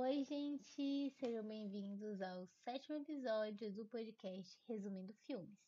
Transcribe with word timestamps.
Oi, 0.00 0.22
gente! 0.22 1.10
Sejam 1.18 1.42
bem-vindos 1.42 2.22
ao 2.22 2.46
sétimo 2.62 2.98
episódio 2.98 3.72
do 3.72 3.84
podcast 3.84 4.56
Resumindo 4.68 5.12
Filmes. 5.26 5.58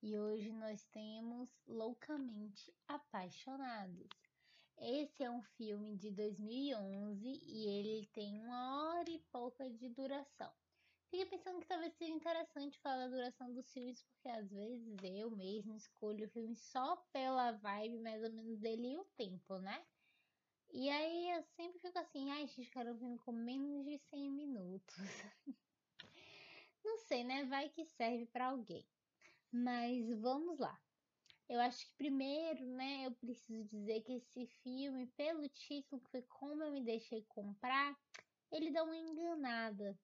E 0.00 0.16
hoje 0.16 0.52
nós 0.52 0.84
temos 0.92 1.50
Loucamente 1.66 2.72
Apaixonados. 2.86 4.08
Esse 4.78 5.24
é 5.24 5.28
um 5.28 5.42
filme 5.42 5.96
de 5.96 6.12
2011 6.12 7.26
e 7.26 7.66
ele 7.66 8.06
tem 8.12 8.38
uma 8.38 8.92
hora 8.94 9.10
e 9.10 9.18
pouca 9.32 9.68
de 9.68 9.88
duração. 9.88 10.52
Fiquei 11.10 11.26
pensando 11.26 11.58
que 11.58 11.66
talvez 11.66 11.92
seja 11.94 12.12
interessante 12.12 12.78
falar 12.78 13.08
da 13.08 13.16
duração 13.16 13.52
dos 13.52 13.68
filmes, 13.72 14.04
porque 14.04 14.28
às 14.28 14.48
vezes 14.52 14.96
eu 15.02 15.32
mesmo 15.32 15.74
escolho 15.74 16.26
o 16.26 16.30
filme 16.30 16.54
só 16.54 16.94
pela 17.12 17.50
vibe 17.50 17.98
mais 17.98 18.22
ou 18.22 18.30
menos 18.30 18.56
dele 18.60 18.92
e 18.92 18.98
o 18.98 19.04
tempo, 19.16 19.58
né? 19.58 19.84
E 20.72 20.88
aí 20.90 21.30
eu 21.30 21.42
sempre 21.56 21.78
fico 21.78 21.98
assim, 21.98 22.30
ai, 22.30 22.48
quero 22.72 22.92
um 22.92 22.98
filme 22.98 23.18
com 23.18 23.32
menos 23.32 23.84
de 23.84 23.98
100 24.10 24.30
minutos. 24.30 24.96
Não 26.84 26.98
sei, 26.98 27.24
né? 27.24 27.44
Vai 27.44 27.68
que 27.68 27.84
serve 27.84 28.26
para 28.26 28.48
alguém. 28.48 28.84
Mas 29.50 30.12
vamos 30.20 30.58
lá. 30.58 30.78
Eu 31.48 31.60
acho 31.60 31.86
que 31.86 31.94
primeiro, 31.96 32.64
né, 32.66 33.06
eu 33.06 33.12
preciso 33.12 33.68
dizer 33.68 34.02
que 34.02 34.14
esse 34.14 34.46
filme, 34.62 35.06
pelo 35.08 35.48
título, 35.48 36.00
que 36.00 36.10
foi 36.10 36.22
como 36.22 36.62
eu 36.62 36.72
me 36.72 36.82
deixei 36.82 37.22
comprar, 37.28 37.96
ele 38.50 38.70
dá 38.70 38.82
uma 38.82 38.96
enganada. 38.96 39.98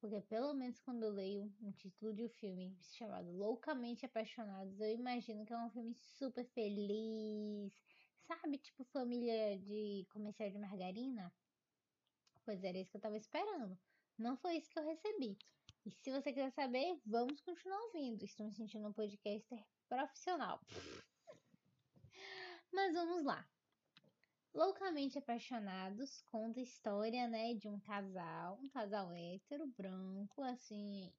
Porque 0.00 0.20
pelo 0.22 0.54
menos 0.54 0.80
quando 0.80 1.02
eu 1.02 1.10
leio 1.10 1.52
um 1.60 1.72
título 1.72 2.14
de 2.14 2.24
um 2.24 2.28
filme 2.28 2.76
chamado 2.80 3.30
Loucamente 3.32 4.06
Apaixonados, 4.06 4.80
eu 4.80 4.92
imagino 4.92 5.44
que 5.44 5.52
é 5.52 5.58
um 5.58 5.70
filme 5.70 5.94
super 5.94 6.44
feliz, 6.46 7.72
sabe? 8.28 8.58
Tipo 8.58 8.84
família 8.84 9.58
de 9.58 10.06
comercial 10.10 10.50
de 10.50 10.58
margarina. 10.58 11.32
Pois 12.44 12.62
era 12.62 12.78
isso 12.78 12.90
que 12.90 12.96
eu 12.98 13.00
tava 13.00 13.16
esperando. 13.16 13.76
Não 14.18 14.36
foi 14.36 14.56
isso 14.56 14.70
que 14.70 14.78
eu 14.78 14.84
recebi. 14.84 15.36
E 15.86 15.90
se 15.90 16.10
você 16.10 16.32
quiser 16.32 16.50
saber, 16.52 17.00
vamos 17.06 17.40
continuar 17.40 17.80
ouvindo. 17.84 18.22
Estou 18.24 18.46
me 18.46 18.52
sentindo 18.52 18.86
um 18.86 18.92
podcaster 18.92 19.64
profissional. 19.88 20.60
Mas 22.72 22.92
vamos 22.92 23.24
lá. 23.24 23.48
Loucamente 24.52 25.18
Apaixonados 25.18 26.22
conta 26.22 26.60
a 26.60 26.62
história, 26.62 27.28
né, 27.28 27.54
de 27.54 27.68
um 27.68 27.78
casal, 27.80 28.58
um 28.62 28.68
casal 28.68 29.12
hétero, 29.12 29.66
branco, 29.68 30.42
assim, 30.42 31.12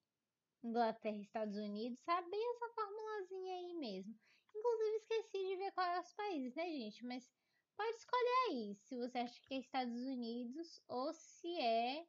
Inglaterra 0.62 1.16
Estados 1.16 1.56
Unidos, 1.56 2.00
sabe? 2.00 2.36
Essa 2.36 2.68
formulazinha 2.74 3.54
aí 3.54 3.74
mesmo. 3.74 4.14
Inclusive, 4.60 4.96
esqueci 4.96 5.46
de 5.46 5.56
ver 5.56 5.72
quais 5.72 5.96
é 5.96 6.00
os 6.00 6.12
países, 6.12 6.54
né, 6.54 6.66
gente? 6.66 7.04
Mas 7.06 7.32
pode 7.74 7.96
escolher 7.96 8.48
aí, 8.48 8.74
se 8.74 8.94
você 8.94 9.18
acha 9.18 9.40
que 9.40 9.54
é 9.54 9.58
Estados 9.58 9.96
Unidos 9.96 10.82
ou 10.86 11.14
se 11.14 11.58
é 11.58 12.06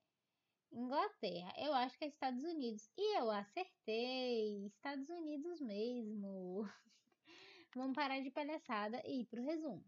Inglaterra. 0.69 1.53
Eu 1.57 1.73
acho 1.73 1.97
que 1.97 2.03
é 2.03 2.07
Estados 2.09 2.43
Unidos. 2.43 2.89
E 2.97 3.17
eu 3.17 3.31
acertei! 3.31 4.65
Estados 4.65 5.09
Unidos 5.09 5.61
mesmo. 5.61 6.69
Vamos 7.73 7.95
parar 7.95 8.19
de 8.19 8.29
palhaçada 8.29 9.01
e 9.05 9.21
ir 9.21 9.25
pro 9.27 9.41
resumo. 9.41 9.85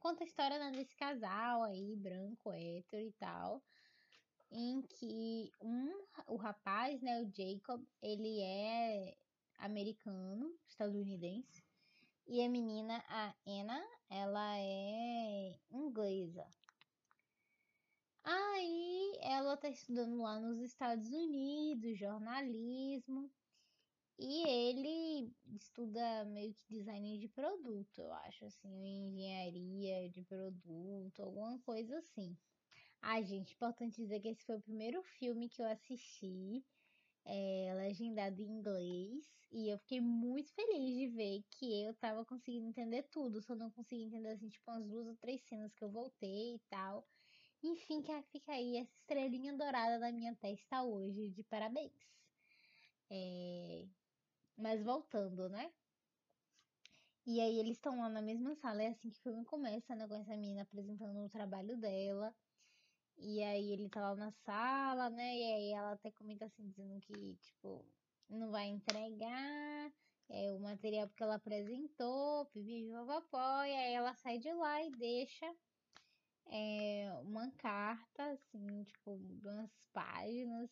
Conta 0.00 0.24
a 0.24 0.26
história 0.26 0.58
né, 0.58 0.72
desse 0.72 0.96
casal 0.96 1.62
aí, 1.62 1.94
branco, 1.94 2.52
hétero 2.52 3.06
e 3.06 3.12
tal, 3.12 3.62
em 4.50 4.82
que 4.82 5.52
um, 5.60 5.92
o 6.26 6.36
rapaz, 6.36 7.00
né, 7.00 7.20
o 7.20 7.30
Jacob, 7.32 7.86
ele 8.02 8.40
é 8.40 9.16
americano, 9.60 10.54
estadunidense, 10.66 11.62
e 12.26 12.42
a 12.42 12.48
menina, 12.48 13.02
a 13.08 13.34
Anna, 13.46 13.82
ela 14.08 14.56
é 14.58 15.58
inglesa. 15.70 16.46
Aí 18.22 19.18
ela 19.20 19.56
tá 19.56 19.68
estudando 19.68 20.22
lá 20.22 20.38
nos 20.38 20.60
Estados 20.60 21.10
Unidos, 21.10 21.98
jornalismo, 21.98 23.30
e 24.18 24.46
ele 24.46 25.34
estuda 25.56 26.24
meio 26.26 26.54
que 26.54 26.68
design 26.68 27.18
de 27.18 27.26
produto, 27.28 27.98
eu 27.98 28.12
acho, 28.12 28.44
assim, 28.44 28.68
engenharia 28.68 30.10
de 30.10 30.22
produto, 30.22 31.22
alguma 31.22 31.58
coisa 31.60 31.98
assim. 31.98 32.36
Ai, 33.00 33.24
gente, 33.24 33.54
importante 33.54 33.96
dizer 33.96 34.20
que 34.20 34.28
esse 34.28 34.44
foi 34.44 34.56
o 34.56 34.60
primeiro 34.60 35.02
filme 35.02 35.48
que 35.48 35.62
eu 35.62 35.66
assisti 35.66 36.62
é, 37.24 37.74
legendado 37.74 38.40
em 38.40 38.44
inglês 38.44 39.39
e 39.52 39.68
eu 39.68 39.78
fiquei 39.78 40.00
muito 40.00 40.52
feliz 40.52 40.96
de 40.96 41.08
ver 41.08 41.44
que 41.50 41.84
eu 41.84 41.94
tava 41.94 42.24
conseguindo 42.24 42.66
entender 42.66 43.02
tudo, 43.04 43.42
só 43.42 43.54
não 43.54 43.70
consegui 43.70 44.04
entender 44.04 44.30
assim, 44.30 44.48
tipo, 44.48 44.70
umas 44.70 44.86
duas 44.86 45.06
ou 45.08 45.16
três 45.16 45.42
cenas 45.42 45.74
que 45.74 45.82
eu 45.84 45.90
voltei 45.90 46.54
e 46.56 46.58
tal. 46.68 47.06
Enfim, 47.62 48.02
que 48.02 48.22
fica 48.22 48.52
aí 48.52 48.76
essa 48.78 48.94
estrelinha 48.94 49.52
dourada 49.56 49.98
na 49.98 50.12
minha 50.12 50.34
testa 50.36 50.82
hoje, 50.82 51.30
de 51.30 51.42
parabéns. 51.44 51.92
É... 53.10 53.86
Mas 54.56 54.82
voltando, 54.82 55.48
né? 55.48 55.72
E 57.26 57.40
aí 57.40 57.58
eles 57.58 57.76
estão 57.76 57.98
lá 57.98 58.08
na 58.08 58.22
mesma 58.22 58.54
sala, 58.56 58.82
é 58.82 58.88
assim 58.88 59.10
que 59.10 59.18
o 59.18 59.22
filme 59.22 59.44
começa, 59.44 59.94
né? 59.94 60.06
Com 60.08 60.14
essa 60.14 60.36
menina 60.36 60.62
apresentando 60.62 61.24
o 61.24 61.28
trabalho 61.28 61.76
dela. 61.76 62.34
E 63.18 63.42
aí 63.42 63.72
ele 63.72 63.88
tá 63.88 64.00
lá 64.00 64.16
na 64.16 64.30
sala, 64.32 65.10
né? 65.10 65.36
E 65.36 65.52
aí 65.52 65.72
ela 65.72 65.92
até 65.92 66.10
comenta 66.10 66.46
assim, 66.46 66.68
dizendo 66.68 67.00
que, 67.00 67.36
tipo, 67.36 67.84
não 68.30 68.50
vai 68.50 68.66
entregar 68.68 69.92
é, 70.28 70.52
o 70.52 70.60
material 70.60 71.08
porque 71.08 71.22
ela 71.22 71.34
apresentou, 71.34 72.46
pipi, 72.46 72.88
vovó, 72.92 73.64
e 73.64 73.74
aí 73.74 73.94
ela 73.94 74.14
sai 74.14 74.38
de 74.38 74.52
lá 74.52 74.82
e 74.82 74.90
deixa 74.90 75.46
é, 76.46 77.12
uma 77.22 77.50
carta, 77.52 78.32
assim, 78.32 78.84
tipo, 78.84 79.12
umas 79.42 79.70
páginas 79.92 80.70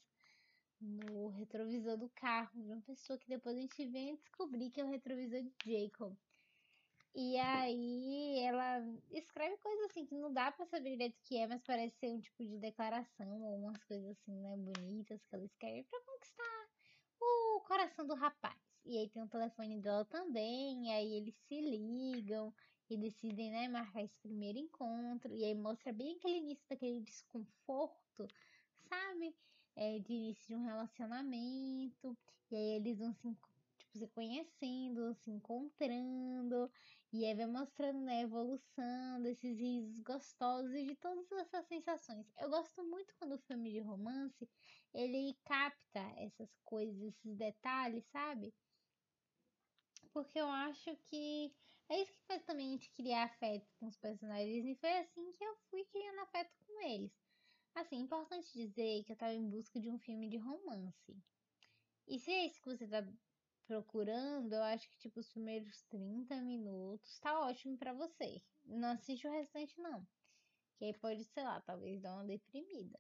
no 0.81 1.29
retrovisor 1.31 1.97
do 1.97 2.09
carro 2.11 2.51
de 2.55 2.73
uma 2.73 2.81
pessoa 2.83 3.19
que 3.19 3.29
depois 3.29 3.57
a 3.57 3.61
gente 3.61 3.87
vem 3.87 4.15
descobrir 4.15 4.71
que 4.71 4.81
é 4.81 4.85
o 4.85 4.91
retrovisor 4.91 5.43
de 5.43 5.53
Jacob. 5.65 6.17
E 7.15 7.37
aí 7.37 8.39
ela 8.41 8.81
escreve 9.11 9.57
coisas 9.57 9.87
assim 9.87 10.07
que 10.07 10.15
não 10.15 10.33
dá 10.33 10.53
para 10.53 10.67
saber 10.67 10.91
direito 10.91 11.17
o 11.17 11.23
que 11.23 11.37
é, 11.37 11.49
mas 11.49 11.63
parece 11.65 11.97
ser 11.99 12.11
um 12.11 12.21
tipo 12.21 12.45
de 12.45 12.59
declaração 12.59 13.43
ou 13.43 13.57
umas 13.59 13.83
coisas 13.85 14.11
assim, 14.11 14.33
né, 14.41 14.57
bonitas 14.57 15.21
que 15.25 15.35
ela 15.35 15.45
escreve 15.45 15.83
para 15.85 16.01
conquistar 16.05 16.68
o 17.57 17.61
coração 17.61 18.07
do 18.07 18.15
rapaz. 18.15 18.57
E 18.85 18.97
aí 18.99 19.09
tem 19.09 19.23
o 19.23 19.29
telefone 19.29 19.81
dela 19.81 20.05
também, 20.07 20.87
e 20.87 20.91
aí 20.91 21.15
eles 21.15 21.35
se 21.47 21.61
ligam 21.61 22.55
e 22.91 22.97
decidem, 22.97 23.51
né, 23.51 23.69
marcar 23.69 24.03
esse 24.03 24.17
primeiro 24.19 24.59
encontro. 24.59 25.35
E 25.35 25.45
aí 25.45 25.55
mostra 25.55 25.93
bem 25.93 26.17
aquele 26.17 26.39
início 26.39 26.65
daquele 26.69 27.01
desconforto, 27.01 28.27
sabe? 28.89 29.35
É, 29.77 29.99
de 29.99 30.13
início 30.13 30.47
de 30.49 30.57
um 30.57 30.65
relacionamento. 30.65 32.17
E 32.51 32.57
aí 32.57 32.77
eles 32.77 32.99
vão 32.99 33.13
se 33.13 33.29
tipo, 33.79 33.99
se 33.99 34.07
conhecendo, 34.09 35.15
se 35.15 35.31
encontrando, 35.31 36.71
e 37.13 37.25
aí 37.25 37.35
vai 37.35 37.47
mostrando 37.47 38.01
né, 38.01 38.19
a 38.19 38.23
evolução 38.23 39.23
desses 39.23 39.59
risos 39.59 40.01
gostosos 40.01 40.73
e 40.75 40.85
de 40.85 40.95
todas 40.97 41.31
essas 41.33 41.67
sensações. 41.67 42.27
Eu 42.39 42.51
gosto 42.51 42.83
muito 42.85 43.15
quando 43.19 43.35
o 43.35 43.39
filme 43.39 43.73
de 43.73 43.81
romance, 43.81 44.49
ele 44.95 45.37
capta 45.45 46.01
essas 46.17 46.51
coisas, 46.65 47.01
esses 47.01 47.37
detalhes, 47.37 48.05
sabe? 48.07 48.55
Porque 50.13 50.39
eu 50.39 50.49
acho 50.49 50.97
que 51.05 51.55
é 51.89 52.03
isso 52.03 52.13
que 52.13 52.27
faz 52.27 52.43
também 52.45 52.69
a 52.69 52.71
gente 52.73 52.91
criar 52.91 53.25
afeto 53.25 53.67
com 53.79 53.87
os 53.87 53.97
personagens, 53.97 54.67
e 54.67 54.75
foi 54.75 54.99
assim 54.99 55.33
que 55.33 55.45
eu 55.45 55.57
fui 55.71 55.85
criando 55.87 56.21
afeto 56.21 56.55
com 56.67 56.81
eles. 56.83 57.13
Assim, 57.75 57.97
importante 57.97 58.53
dizer 58.53 59.05
que 59.05 59.13
eu 59.13 59.15
estava 59.15 59.35
em 59.35 59.49
busca 59.49 59.81
de 59.81 59.89
um 59.89 59.99
filme 59.99 60.29
de 60.29 60.37
romance. 60.37 61.17
E 62.07 62.19
se 62.19 62.31
é 62.31 62.47
isso 62.47 62.61
que 62.61 62.69
você 62.69 62.85
está 62.85 63.07
procurando, 63.67 64.53
eu 64.53 64.63
acho 64.65 64.89
que 64.91 64.99
tipo 64.99 65.21
os 65.21 65.29
primeiros 65.29 65.83
30 65.85 66.41
minutos 66.43 67.19
tá 67.21 67.39
ótimo 67.41 67.77
para 67.77 67.93
você. 67.93 68.43
Não 68.65 68.93
assiste 68.93 69.27
o 69.29 69.31
restante 69.31 69.79
não. 69.81 70.07
Que 70.77 70.87
aí 70.87 70.99
pode, 70.99 71.25
sei 71.25 71.43
lá, 71.43 71.61
talvez 71.61 72.01
dar 72.01 72.15
uma 72.15 72.25
deprimida. 72.25 72.99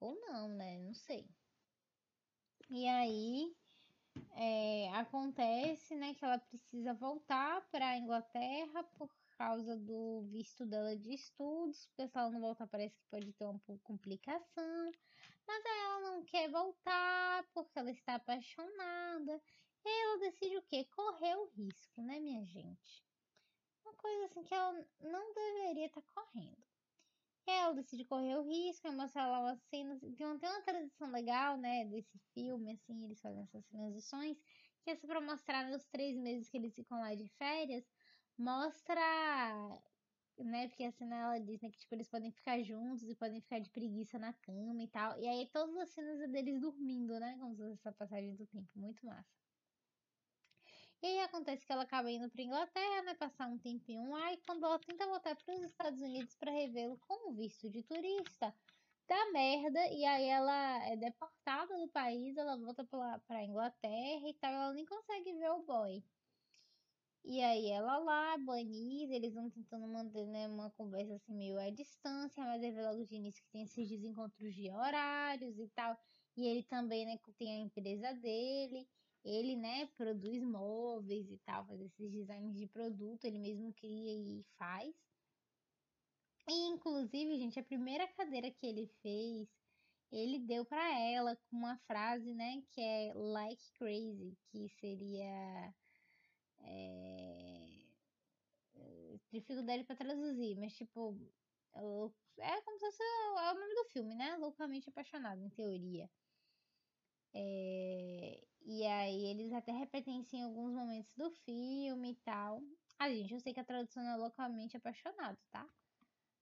Ou 0.00 0.14
não, 0.20 0.48
né? 0.48 0.78
Não 0.78 0.94
sei. 0.94 1.28
E 2.70 2.86
aí 2.86 3.56
é, 4.32 4.90
acontece, 4.94 5.94
né, 5.94 6.14
que 6.14 6.24
ela 6.24 6.38
precisa 6.38 6.94
voltar 6.94 7.66
para 7.70 7.88
a 7.88 7.98
Inglaterra 7.98 8.82
por 8.96 9.10
causa 9.36 9.76
do 9.76 10.22
visto 10.30 10.66
dela 10.66 10.96
de 10.96 11.14
estudos, 11.14 11.88
se 11.94 12.10
ela 12.12 12.30
não 12.30 12.40
voltar 12.40 12.66
parece 12.66 12.98
que 12.98 13.06
pode 13.10 13.32
ter 13.32 13.44
uma 13.44 13.60
complicação, 13.84 14.92
mas 15.46 15.64
ela 15.64 16.00
não 16.00 16.24
quer 16.24 16.50
voltar 16.50 17.46
porque 17.54 17.78
ela 17.78 17.90
está 17.90 18.16
apaixonada, 18.16 19.40
e 19.84 20.02
ela 20.04 20.18
decide 20.18 20.56
o 20.56 20.62
quê? 20.62 20.84
Correr 20.94 21.36
o 21.36 21.46
risco, 21.46 22.02
né, 22.02 22.18
minha 22.18 22.44
gente? 22.44 23.04
Uma 23.84 23.94
coisa 23.94 24.24
assim 24.26 24.42
que 24.42 24.52
ela 24.52 24.86
não 25.00 25.32
deveria 25.32 25.86
estar 25.86 26.02
tá 26.02 26.12
correndo. 26.14 26.67
Ela 27.50 27.74
decide 27.74 28.04
correr 28.04 28.36
o 28.36 28.42
risco, 28.42 28.86
é 28.86 28.90
mostrar 28.90 29.26
lá 29.26 29.40
umas 29.40 29.60
cenas. 29.62 30.00
Tem, 30.00 30.12
tem 30.14 30.26
uma 30.50 30.62
tradição 30.62 31.10
legal, 31.10 31.56
né, 31.56 31.84
desse 31.86 32.18
filme, 32.34 32.72
assim, 32.72 33.04
eles 33.04 33.20
fazem 33.20 33.42
essas 33.42 33.64
transições, 33.66 34.38
que 34.82 34.90
é 34.90 34.96
só 34.96 35.06
pra 35.06 35.20
mostrar 35.20 35.68
nos 35.70 35.86
três 35.86 36.16
meses 36.18 36.48
que 36.50 36.56
eles 36.56 36.74
ficam 36.74 36.98
lá 37.00 37.14
de 37.14 37.28
férias, 37.28 37.84
mostra 38.38 39.00
né? 40.38 40.68
Porque 40.68 40.84
a 40.84 40.92
cena 40.92 41.16
ela 41.16 41.38
diz, 41.38 41.60
né, 41.60 41.70
que 41.70 41.78
tipo, 41.78 41.94
eles 41.94 42.08
podem 42.08 42.30
ficar 42.32 42.62
juntos 42.62 43.02
e 43.08 43.14
podem 43.16 43.40
ficar 43.40 43.58
de 43.60 43.70
preguiça 43.70 44.18
na 44.18 44.32
cama 44.32 44.82
e 44.82 44.88
tal. 44.88 45.18
E 45.20 45.26
aí 45.28 45.50
todas 45.50 45.76
as 45.76 45.90
cenas 45.90 46.20
é 46.20 46.28
deles 46.28 46.60
dormindo, 46.60 47.18
né? 47.20 47.36
Como 47.38 47.54
se 47.56 47.62
fosse 47.62 47.74
essa 47.74 47.92
passagem 47.92 48.36
do 48.36 48.46
tempo. 48.46 48.68
Muito 48.76 49.04
massa. 49.06 49.47
E 51.00 51.06
aí 51.06 51.20
acontece 51.20 51.64
que 51.64 51.72
ela 51.72 51.82
acaba 51.82 52.10
indo 52.10 52.28
pra 52.28 52.42
Inglaterra, 52.42 53.02
né? 53.02 53.14
Passar 53.14 53.46
um 53.46 53.58
tempinho 53.58 54.10
lá. 54.10 54.32
E 54.32 54.36
quando 54.38 54.64
ela 54.64 54.78
tenta 54.80 55.06
voltar 55.06 55.36
para 55.36 55.54
os 55.54 55.62
Estados 55.62 56.00
Unidos 56.00 56.34
para 56.34 56.50
revê-lo 56.50 56.98
com 56.98 57.32
visto 57.34 57.70
de 57.70 57.82
turista, 57.84 58.54
dá 59.08 59.30
merda. 59.32 59.80
E 59.92 60.04
aí 60.04 60.24
ela 60.24 60.84
é 60.86 60.96
deportada 60.96 61.78
do 61.78 61.88
país. 61.88 62.36
Ela 62.36 62.56
volta 62.56 62.84
pra 62.84 63.44
Inglaterra 63.44 64.28
e 64.28 64.34
tal. 64.34 64.52
Ela 64.52 64.74
nem 64.74 64.84
consegue 64.86 65.32
ver 65.34 65.50
o 65.50 65.62
boy. 65.62 66.02
E 67.24 67.42
aí 67.42 67.70
ela 67.70 67.98
lá, 67.98 68.38
banida, 68.38 69.14
eles 69.14 69.34
vão 69.34 69.50
tentando 69.50 69.86
manter 69.86 70.26
né, 70.26 70.48
uma 70.48 70.70
conversa 70.70 71.14
assim 71.14 71.34
meio 71.34 71.58
à 71.58 71.68
distância, 71.70 72.42
mas 72.42 72.62
ele 72.62 72.80
logo 72.82 73.04
de 73.04 73.16
início 73.16 73.42
que 73.44 73.50
tem 73.50 73.62
esses 73.62 73.88
desencontros 73.88 74.54
de 74.54 74.70
horários 74.70 75.58
e 75.58 75.68
tal. 75.68 75.96
E 76.36 76.46
ele 76.46 76.62
também, 76.64 77.04
né, 77.04 77.18
tem 77.38 77.50
a 77.50 77.64
empresa 77.66 78.14
dele, 78.14 78.88
ele, 79.24 79.56
né, 79.56 79.86
produz 79.96 80.42
móveis 80.42 81.30
e 81.30 81.38
tal, 81.38 81.66
faz 81.66 81.80
esses 81.80 82.10
designs 82.10 82.56
de 82.56 82.66
produto, 82.66 83.24
ele 83.24 83.38
mesmo 83.38 83.72
cria 83.74 84.12
e 84.12 84.44
faz. 84.56 84.94
E 86.48 86.68
inclusive, 86.68 87.38
gente, 87.38 87.58
a 87.60 87.64
primeira 87.64 88.06
cadeira 88.08 88.50
que 88.50 88.66
ele 88.66 88.86
fez, 89.02 89.48
ele 90.10 90.38
deu 90.38 90.64
para 90.64 90.98
ela 90.98 91.36
com 91.36 91.56
uma 91.56 91.76
frase, 91.78 92.32
né, 92.34 92.62
que 92.70 92.80
é 92.80 93.12
like 93.14 93.72
crazy, 93.74 94.36
que 94.50 94.68
seria 94.80 95.74
é... 96.60 97.68
Dificuldade 99.30 99.84
para 99.84 99.96
traduzir, 99.96 100.56
mas 100.56 100.74
tipo. 100.74 101.14
É 101.74 102.62
como 102.62 102.78
se 102.78 102.86
fosse 102.86 103.02
é 103.02 103.52
o 103.52 103.54
nome 103.54 103.74
do 103.74 103.84
filme, 103.90 104.14
né? 104.14 104.36
Loucamente 104.36 104.88
apaixonado, 104.88 105.42
em 105.42 105.50
teoria. 105.50 106.10
É... 107.34 108.40
E 108.62 108.84
aí 108.84 109.26
eles 109.26 109.52
até 109.52 109.72
repetem 109.72 110.22
em 110.32 110.42
alguns 110.42 110.72
momentos 110.74 111.14
do 111.14 111.30
filme 111.30 112.12
e 112.12 112.14
tal. 112.16 112.62
Ah, 112.98 113.08
gente, 113.08 113.32
eu 113.32 113.40
sei 113.40 113.54
que 113.54 113.60
a 113.60 113.64
tradução 113.64 114.02
é 114.06 114.16
loucamente 114.16 114.76
apaixonado, 114.76 115.38
tá? 115.50 115.66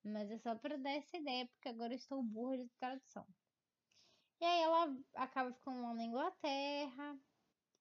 Mas 0.03 0.31
é 0.31 0.39
só 0.39 0.55
para 0.57 0.77
dar 0.79 0.91
essa 0.91 1.17
ideia, 1.17 1.47
porque 1.47 1.69
agora 1.69 1.93
eu 1.93 1.97
estou 1.97 2.23
burra 2.23 2.59
de 2.59 2.69
tradução. 2.81 3.27
E 4.41 4.45
aí 4.45 4.63
ela 4.63 4.97
acaba 5.15 5.53
ficando 5.53 5.83
lá 5.83 5.95
na 5.95 6.05
Inglaterra, 6.05 7.19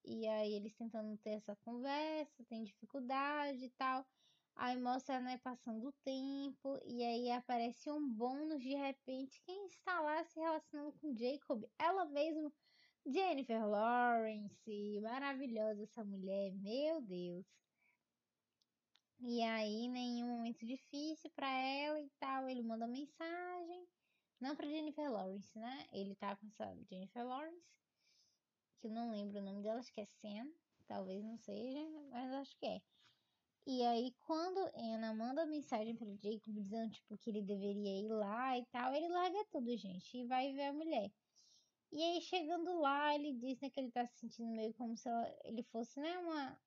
e 0.04 0.28
aí 0.28 0.54
eles 0.54 0.76
tentando 0.76 1.18
ter 1.18 1.32
essa 1.32 1.56
conversa, 1.58 2.46
tem 2.46 2.64
dificuldade 2.64 3.66
e 3.66 3.70
tal. 3.72 4.06
Aí 4.56 4.78
mostra, 4.78 5.20
né, 5.20 5.38
passando 5.40 5.88
o 5.90 5.94
tempo, 6.04 6.80
e 6.86 7.04
aí 7.04 7.32
aparece 7.32 7.92
um 7.92 8.08
bônus 8.10 8.62
de 8.62 8.74
repente. 8.76 9.42
Quem 9.42 9.68
está 9.68 10.00
lá 10.00 10.24
se 10.24 10.40
relacionando 10.40 10.94
com 10.94 11.16
Jacob? 11.16 11.64
Ela 11.78 12.06
mesma, 12.06 12.52
Jennifer 13.06 13.66
Lawrence, 13.68 15.00
maravilhosa 15.02 15.84
essa 15.84 16.04
mulher, 16.04 16.52
meu 16.54 17.02
Deus. 17.02 17.46
E 19.20 19.42
aí, 19.44 19.88
nenhum 19.88 20.28
momento 20.38 20.66
difícil 20.66 21.30
para 21.32 21.50
ela 21.50 22.00
e 22.00 22.10
tal, 22.20 22.50
ele 22.50 22.64
manda 22.64 22.88
mensagem, 22.88 23.88
não 24.40 24.56
para 24.56 24.68
Jennifer 24.68 25.12
Lawrence, 25.12 25.58
né? 25.58 25.88
Ele 25.92 26.16
tá 26.16 26.36
com 26.36 26.48
essa 26.48 26.76
Jennifer 26.90 27.26
Lawrence 27.26 27.76
que 28.80 28.88
eu 28.88 28.92
não 28.92 29.12
lembro 29.12 29.40
o 29.40 29.42
nome 29.42 29.64
dela, 29.64 29.80
acho 29.80 29.92
que 29.94 30.02
é 30.02 30.06
Sam, 30.06 30.52
talvez 30.86 31.24
não 31.24 31.38
seja, 31.38 31.80
mas 32.12 32.32
acho 32.34 32.56
que 32.58 32.66
é. 32.66 32.82
E 33.66 33.84
aí, 33.84 34.14
quando 34.22 34.60
Anna 34.76 35.14
manda 35.14 35.46
mensagem 35.46 35.96
para 35.96 36.08
Jacob 36.16 36.54
dizendo, 36.54 36.92
tipo, 36.92 37.18
que 37.18 37.30
ele 37.32 37.42
deveria 37.42 38.00
ir 38.00 38.10
lá 38.10 38.58
e 38.58 38.66
tal, 38.68 38.94
ele 38.94 39.08
larga 39.08 39.44
tudo, 39.52 39.76
gente, 39.76 40.18
e 40.18 40.26
vai 40.28 40.54
ver 40.54 40.66
a 40.66 40.74
mulher. 40.74 41.12
E 41.92 42.02
aí, 42.02 42.22
chegando 42.22 42.80
lá, 42.80 43.16
ele 43.16 43.34
diz 43.34 43.60
né, 43.62 43.70
que 43.70 43.80
ele 43.80 43.92
tá 43.92 44.06
se 44.08 44.20
sentindo 44.20 44.52
meio 44.52 44.74
como 44.74 44.98
se 44.98 45.08
ela, 45.08 45.26
ele 45.46 45.64
fosse, 45.64 46.00
né, 46.00 46.18
uma, 46.20 46.60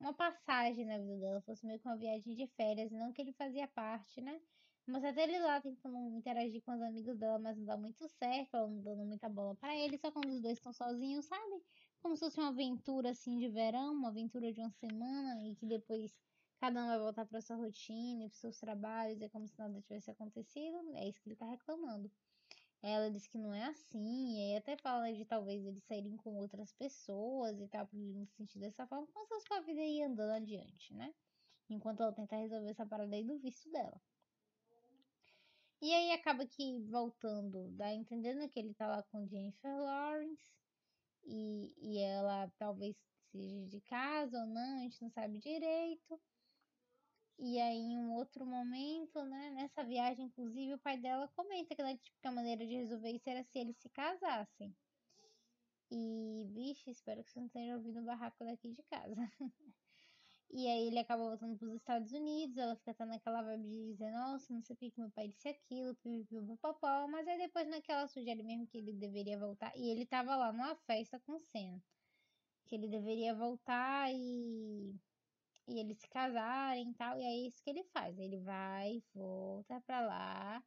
uma 0.00 0.14
passagem 0.14 0.86
na 0.86 0.98
vida 0.98 1.18
dela, 1.18 1.42
fosse 1.42 1.66
meio 1.66 1.80
que 1.80 1.86
uma 1.88 1.96
viagem 1.98 2.34
de 2.34 2.46
férias, 2.48 2.90
não 2.92 3.12
que 3.12 3.20
ele 3.22 3.32
fazia 3.34 3.68
parte, 3.68 4.20
né? 4.20 4.40
Mas 4.86 5.04
até 5.04 5.24
ele 5.24 5.38
lá 5.38 5.60
tentando 5.60 6.16
interagir 6.16 6.62
com 6.62 6.72
os 6.74 6.82
amigos 6.82 7.16
dela, 7.18 7.38
mas 7.38 7.56
não 7.58 7.64
dá 7.64 7.76
muito 7.76 8.08
certo, 8.08 8.54
ela 8.56 8.68
não 8.68 8.82
dando 8.82 9.04
muita 9.04 9.28
bola 9.28 9.54
para 9.56 9.76
ele, 9.76 9.98
só 9.98 10.10
quando 10.10 10.30
os 10.32 10.40
dois 10.42 10.58
estão 10.58 10.72
sozinhos, 10.72 11.26
sabe? 11.26 11.62
Como 12.00 12.16
se 12.16 12.20
fosse 12.24 12.40
uma 12.40 12.48
aventura 12.48 13.10
assim 13.10 13.38
de 13.38 13.48
verão, 13.48 13.92
uma 13.92 14.08
aventura 14.08 14.52
de 14.52 14.60
uma 14.60 14.70
semana 14.72 15.42
e 15.46 15.54
que 15.56 15.66
depois 15.66 16.18
cada 16.58 16.82
um 16.84 16.88
vai 16.88 16.98
voltar 16.98 17.26
para 17.26 17.40
sua 17.40 17.56
rotina 17.56 18.24
e 18.24 18.28
para 18.28 18.38
seus 18.38 18.58
trabalhos, 18.58 19.20
é 19.22 19.28
como 19.28 19.46
se 19.46 19.58
nada 19.58 19.80
tivesse 19.82 20.10
acontecido. 20.10 20.76
É 20.96 21.08
isso 21.08 21.20
que 21.22 21.28
ele 21.28 21.36
tá 21.36 21.46
reclamando. 21.46 22.10
Ela 22.82 23.10
diz 23.10 23.26
que 23.26 23.36
não 23.36 23.52
é 23.52 23.64
assim, 23.64 24.36
e 24.36 24.52
aí 24.52 24.56
até 24.56 24.76
fala 24.76 25.12
de 25.12 25.24
talvez 25.26 25.64
eles 25.66 25.84
saírem 25.84 26.16
com 26.16 26.36
outras 26.36 26.72
pessoas 26.72 27.60
e 27.60 27.68
tal, 27.68 27.86
pra 27.86 27.98
ele 27.98 28.14
não 28.14 28.24
se 28.24 28.34
sentir 28.36 28.58
dessa 28.58 28.86
forma, 28.86 29.06
como 29.08 29.24
se 29.24 29.28
fosse 29.28 29.52
a 29.52 29.60
vida 29.60 29.80
ir 29.82 30.02
andando 30.02 30.32
adiante, 30.32 30.94
né? 30.94 31.14
Enquanto 31.68 32.02
ela 32.02 32.12
tenta 32.12 32.36
resolver 32.36 32.70
essa 32.70 32.86
parada 32.86 33.14
aí 33.14 33.22
do 33.22 33.38
visto 33.38 33.70
dela. 33.70 34.00
E 35.82 35.92
aí 35.94 36.12
acaba 36.12 36.46
que 36.46 36.78
voltando, 36.90 37.70
dá 37.72 37.92
entendendo 37.92 38.48
que 38.48 38.58
ele 38.58 38.74
tá 38.74 38.86
lá 38.86 39.02
com 39.04 39.26
Jennifer 39.26 39.78
Lawrence 39.78 40.50
e, 41.24 41.74
e 41.78 41.98
ela 41.98 42.50
talvez 42.58 42.96
seja 43.30 43.66
de 43.66 43.80
casa 43.82 44.40
ou 44.40 44.46
não, 44.46 44.78
a 44.78 44.82
gente 44.82 45.00
não 45.02 45.10
sabe 45.10 45.38
direito. 45.38 46.20
E 47.42 47.58
aí, 47.58 47.78
em 47.78 47.98
um 47.98 48.12
outro 48.12 48.44
momento, 48.44 49.24
né, 49.24 49.50
nessa 49.50 49.82
viagem, 49.82 50.26
inclusive, 50.26 50.74
o 50.74 50.78
pai 50.78 50.98
dela 50.98 51.26
comenta 51.28 51.74
que, 51.74 51.82
né, 51.82 51.96
tipo, 51.96 52.28
a 52.28 52.30
maneira 52.30 52.66
de 52.66 52.74
resolver 52.74 53.10
isso 53.12 53.30
era 53.30 53.42
se 53.42 53.58
eles 53.58 53.76
se 53.78 53.88
casassem. 53.88 54.76
E, 55.90 56.44
vixe, 56.50 56.90
espero 56.90 57.24
que 57.24 57.30
você 57.30 57.40
não 57.40 57.48
tenha 57.48 57.76
ouvido 57.76 58.00
o 58.00 58.04
barraco 58.04 58.44
daqui 58.44 58.68
de 58.72 58.82
casa. 58.82 59.14
E 60.52 60.66
aí 60.66 60.88
ele 60.88 60.98
acaba 60.98 61.22
voltando 61.22 61.56
para 61.56 61.68
os 61.68 61.74
Estados 61.76 62.12
Unidos, 62.12 62.56
ela 62.56 62.74
fica 62.74 62.92
tá 62.92 63.06
naquela 63.06 63.40
vibe 63.40 63.68
de 63.68 63.92
dizer, 63.92 64.10
nossa, 64.10 64.52
não 64.52 64.60
sei 64.60 64.74
por 64.74 64.90
que 64.90 65.00
meu 65.00 65.10
pai 65.12 65.28
disse 65.28 65.48
aquilo, 65.48 65.94
pipipipopopó, 65.94 67.06
mas 67.06 67.28
aí 67.28 67.38
depois 67.38 67.68
naquela 67.68 68.08
sugere 68.08 68.42
mesmo 68.42 68.66
que 68.66 68.78
ele 68.78 68.92
deveria 68.92 69.38
voltar, 69.38 69.72
e 69.76 69.88
ele 69.88 70.04
tava 70.04 70.34
lá 70.34 70.52
numa 70.52 70.74
festa 70.74 71.20
com 71.20 71.38
Senna, 71.38 71.80
que 72.66 72.74
ele 72.74 72.88
deveria 72.88 73.32
voltar 73.32 74.12
e, 74.12 74.92
e 75.68 75.78
eles 75.80 75.98
se 75.98 76.08
casarem 76.08 76.90
e 76.90 76.94
tal, 76.94 77.18
e 77.18 77.22
é 77.24 77.46
isso 77.46 77.62
que 77.62 77.70
ele 77.70 77.84
faz, 77.84 78.18
ele 78.18 78.38
vai, 78.40 79.02
volta 79.14 79.80
pra 79.82 80.00
lá, 80.00 80.64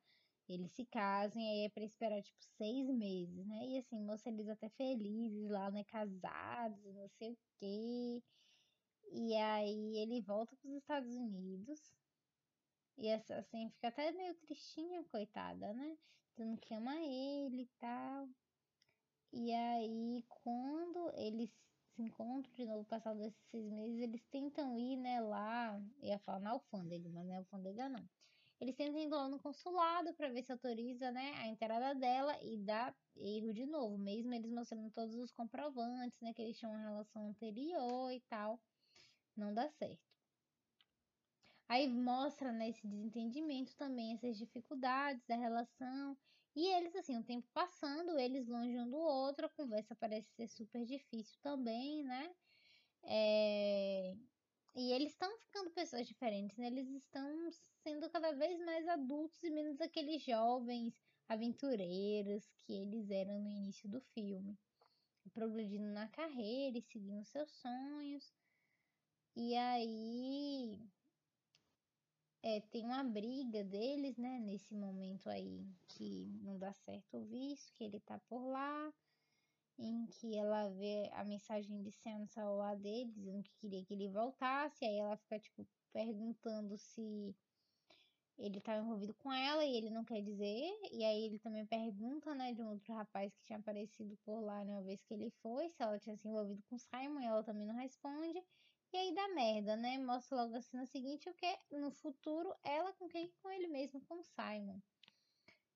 eles 0.50 0.72
se 0.72 0.86
casam, 0.86 1.42
e 1.42 1.46
aí 1.46 1.66
é 1.66 1.70
pra 1.70 1.84
esperar, 1.84 2.22
tipo, 2.22 2.44
seis 2.44 2.88
meses, 2.90 3.46
né, 3.48 3.66
e 3.68 3.78
assim, 3.78 4.00
moça, 4.00 4.30
eles 4.30 4.48
até 4.48 4.70
felizes 4.70 5.50
lá, 5.50 5.72
né, 5.72 5.84
casados, 5.86 6.84
não 6.96 7.08
sei 7.10 7.34
o 7.34 7.38
quê, 7.60 8.24
e 9.12 9.36
aí 9.36 9.98
ele 9.98 10.22
volta 10.22 10.56
para 10.58 10.70
os 10.70 10.76
Estados 10.78 11.14
Unidos. 11.16 11.80
E 12.98 13.12
assim 13.12 13.70
fica 13.70 13.88
até 13.90 14.12
meio 14.12 14.36
tristinha, 14.36 15.04
coitada, 15.06 15.74
né? 15.74 15.98
Dizendo 16.36 16.60
que 16.60 16.74
ama 16.74 16.96
ele 17.02 17.64
e 17.64 17.70
tal. 17.80 18.30
E 19.32 19.52
aí, 19.52 20.24
quando 20.30 21.12
eles 21.16 21.52
se 21.96 22.02
encontram 22.02 22.54
de 22.54 22.66
novo, 22.66 22.86
passado 22.86 23.22
esses 23.24 23.44
seis 23.50 23.70
meses, 23.72 24.00
eles 24.02 24.24
tentam 24.26 24.78
ir, 24.78 24.98
né, 24.98 25.22
lá. 25.22 25.80
Ia 26.02 26.20
falar 26.20 26.40
na 26.40 26.52
alfândega, 26.52 27.10
mas 27.10 27.26
não 27.26 27.34
é 27.34 27.38
alfândega, 27.38 27.90
não. 27.90 28.08
Eles 28.60 28.76
tentam 28.76 29.00
ir 29.00 29.10
lá 29.10 29.28
no 29.28 29.40
consulado 29.40 30.14
para 30.14 30.30
ver 30.30 30.44
se 30.44 30.52
autoriza, 30.52 31.12
né, 31.12 31.34
a 31.38 31.48
entrada 31.48 31.94
dela 31.96 32.38
e 32.42 32.58
dá 32.58 32.94
erro 33.16 33.54
de 33.54 33.66
novo, 33.66 33.98
mesmo 33.98 34.34
eles 34.34 34.52
mostrando 34.52 34.90
todos 34.92 35.16
os 35.16 35.32
comprovantes, 35.32 36.20
né, 36.22 36.34
que 36.34 36.42
eles 36.42 36.58
tinham 36.58 36.72
uma 36.72 36.82
relação 36.82 37.28
anterior 37.28 38.12
e 38.12 38.20
tal 38.22 38.60
não 39.36 39.54
dá 39.54 39.68
certo. 39.70 40.02
Aí 41.68 41.88
mostra 41.88 42.52
né, 42.52 42.70
esse 42.70 42.86
desentendimento 42.86 43.76
também, 43.76 44.14
essas 44.14 44.38
dificuldades 44.38 45.26
da 45.26 45.36
relação. 45.36 46.18
E 46.56 46.68
eles, 46.68 46.96
assim, 46.96 47.18
o 47.18 47.24
tempo 47.24 47.48
passando, 47.54 48.18
eles 48.20 48.48
longe 48.48 48.78
um 48.78 48.90
do 48.90 48.98
outro, 48.98 49.46
a 49.46 49.50
conversa 49.50 49.96
parece 49.96 50.30
ser 50.36 50.48
super 50.48 50.86
difícil 50.86 51.40
também, 51.42 52.04
né? 52.04 52.36
É... 53.04 54.16
E 54.76 54.92
eles 54.92 55.12
estão 55.12 55.36
ficando 55.40 55.72
pessoas 55.72 56.08
diferentes, 56.08 56.58
né? 56.58 56.68
Eles 56.68 56.90
estão 56.90 57.52
sendo 57.84 58.10
cada 58.10 58.32
vez 58.34 58.60
mais 58.66 58.88
adultos 58.88 59.44
e 59.44 59.50
menos 59.50 59.80
aqueles 59.82 60.24
jovens 60.24 61.00
aventureiros 61.28 62.52
que 62.58 62.74
eles 62.74 63.10
eram 63.10 63.40
no 63.40 63.50
início 63.50 63.90
do 63.90 64.02
filme. 64.02 64.58
Progredindo 65.32 65.88
na 65.88 66.08
carreira 66.08 66.78
e 66.78 66.82
seguindo 66.82 67.24
seus 67.24 67.52
sonhos. 67.52 68.34
E 69.36 69.56
aí 69.56 70.80
é, 72.44 72.60
tem 72.60 72.86
uma 72.86 73.04
briga 73.04 73.64
deles, 73.64 74.18
né? 74.18 74.38
Nesse 74.40 74.76
momento 74.76 75.30
aí 75.30 75.66
que 75.88 76.28
não 76.42 76.60
dá 76.60 76.74
certo 76.74 77.18
o 77.18 77.26
visto, 77.26 77.74
que 77.74 77.86
ele 77.86 78.02
tá 78.02 78.20
por 78.28 78.46
lá, 78.46 78.94
em 79.80 80.06
que 80.08 80.38
ela 80.38 80.70
vê 80.70 81.10
a 81.14 81.24
mensagem 81.24 81.82
de 81.82 81.92
Sam 81.92 82.20
no 82.20 82.28
celular 82.28 82.76
dele, 82.76 83.12
dizendo 83.12 83.44
que 83.44 83.56
queria 83.56 83.84
que 83.86 83.94
ele 83.94 84.10
voltasse, 84.10 84.86
aí 84.86 84.98
ela 84.98 85.16
fica, 85.16 85.40
tipo, 85.40 85.66
perguntando 85.94 86.78
se 86.78 87.34
ele 88.38 88.58
estava 88.58 88.82
envolvido 88.82 89.14
com 89.14 89.32
ela 89.32 89.64
e 89.64 89.78
ele 89.78 89.90
não 89.90 90.04
quer 90.04 90.22
dizer. 90.22 90.70
E 90.92 91.04
aí 91.06 91.24
ele 91.26 91.40
também 91.40 91.66
pergunta, 91.66 92.36
né, 92.36 92.52
de 92.52 92.62
um 92.62 92.72
outro 92.72 92.94
rapaz 92.94 93.34
que 93.34 93.44
tinha 93.44 93.60
aparecido 93.60 94.18
por 94.26 94.42
lá 94.42 94.66
né, 94.66 94.74
uma 94.74 94.84
vez 94.84 95.02
que 95.04 95.14
ele 95.14 95.30
foi, 95.42 95.70
se 95.70 95.82
ela 95.82 95.98
tinha 95.98 96.18
se 96.18 96.28
envolvido 96.28 96.62
com 96.64 96.78
Simon, 96.78 97.22
e 97.22 97.26
ela 97.26 97.44
também 97.44 97.66
não 97.66 97.76
responde. 97.76 98.44
E 98.94 98.98
aí 98.98 99.12
dá 99.12 99.28
merda, 99.30 99.76
né? 99.76 99.98
Mostra 99.98 100.38
logo 100.38 100.56
assim 100.56 100.78
no 100.78 100.86
seguinte, 100.86 101.28
o 101.28 101.34
que 101.34 101.58
no 101.72 101.90
futuro 101.90 102.54
ela 102.64 102.94
com 102.94 103.10
quem? 103.10 103.34
Com 103.42 103.50
ele 103.50 103.68
mesmo, 103.68 104.00
com 104.02 104.20
o 104.20 104.24
Simon. 104.24 104.80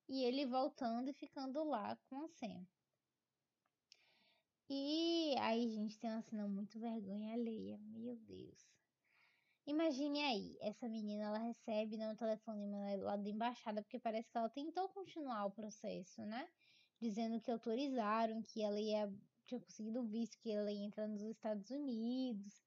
E 0.07 0.23
ele 0.23 0.45
voltando 0.45 1.09
e 1.09 1.13
ficando 1.13 1.63
lá 1.63 1.97
com 2.07 2.21
a 2.21 2.27
Sam. 2.27 2.63
E 4.69 5.35
aí, 5.39 5.67
gente, 5.67 5.97
tem 5.97 6.11
uma 6.11 6.21
cena 6.21 6.47
muito 6.47 6.79
vergonha 6.79 7.33
alheia. 7.33 7.79
Meu 7.79 8.15
Deus. 8.17 8.69
Imagine 9.65 10.21
aí, 10.23 10.57
essa 10.61 10.87
menina 10.87 11.23
ela 11.23 11.39
recebe 11.39 11.97
né, 11.97 12.07
um 12.09 12.15
telefonema 12.15 12.95
lá 12.97 13.15
da 13.17 13.29
embaixada, 13.29 13.81
porque 13.81 13.99
parece 13.99 14.29
que 14.29 14.37
ela 14.37 14.49
tentou 14.49 14.87
continuar 14.89 15.45
o 15.45 15.51
processo, 15.51 16.21
né? 16.21 16.47
Dizendo 17.01 17.41
que 17.41 17.49
autorizaram, 17.49 18.43
que 18.43 18.61
ela 18.61 18.79
ia 18.79 19.11
tinha 19.47 19.59
conseguido 19.59 20.03
visto, 20.03 20.37
que 20.37 20.51
ela 20.51 20.71
ia 20.71 20.85
entrar 20.85 21.07
nos 21.07 21.21
Estados 21.21 21.69
Unidos. 21.71 22.66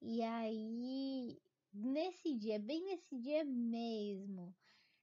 E 0.00 0.22
aí, 0.22 1.40
nesse 1.72 2.34
dia, 2.36 2.58
bem 2.58 2.84
nesse 2.84 3.18
dia 3.18 3.44
mesmo, 3.44 4.54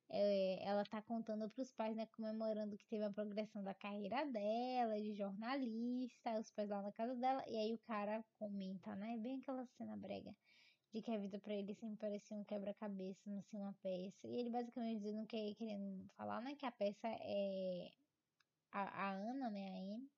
é, 0.10 0.64
ela 0.64 0.84
tá 0.86 1.02
contando 1.02 1.50
para 1.50 1.62
os 1.62 1.72
pais, 1.74 1.96
né, 1.96 2.06
comemorando 2.08 2.78
que 2.78 2.86
teve 2.88 3.04
a 3.04 3.12
progressão 3.12 3.64
da 3.64 3.74
carreira 3.74 4.26
dela, 4.26 5.00
de 5.02 5.14
jornalista, 5.16 6.40
os 6.40 6.50
pais 6.52 6.70
lá 6.70 6.82
na 6.82 6.92
casa 6.92 7.16
dela, 7.16 7.44
e 7.48 7.58
aí 7.58 7.74
o 7.74 7.80
cara 7.80 8.24
comenta, 8.40 8.96
né, 8.96 9.18
bem 9.18 9.40
aquela 9.40 9.66
cena 9.78 9.98
brega, 9.98 10.36
de 10.94 11.02
que 11.02 11.12
a 11.12 11.18
vida 11.18 11.40
para 11.40 11.54
ele 11.54 11.74
sempre 11.76 11.98
parecia 11.98 12.38
um 12.38 12.44
quebra-cabeça, 12.46 13.22
não 13.26 13.40
assim, 13.40 13.58
uma 13.58 13.74
peça, 13.82 14.28
e 14.28 14.36
ele 14.36 14.50
basicamente 14.50 15.00
dizendo 15.00 15.26
que 15.28 15.56
querendo 15.56 16.08
falar, 16.16 16.42
né, 16.42 16.56
que 16.56 16.66
a 16.66 16.72
peça 16.72 17.08
é 17.08 17.92
a, 18.72 19.10
a 19.10 19.12
Ana, 19.14 19.50
né, 19.50 19.70
a 19.70 19.96
Anne, 19.96 20.10